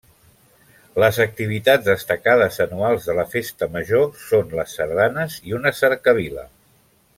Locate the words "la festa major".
3.19-4.09